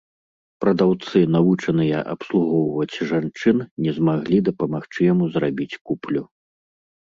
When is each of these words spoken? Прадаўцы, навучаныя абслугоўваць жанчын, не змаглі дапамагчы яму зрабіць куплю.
Прадаўцы, 0.63 1.17
навучаныя 1.35 1.97
абслугоўваць 2.15 2.99
жанчын, 3.11 3.57
не 3.85 3.91
змаглі 4.01 4.37
дапамагчы 4.51 4.99
яму 5.15 5.25
зрабіць 5.39 5.75
куплю. 5.87 6.23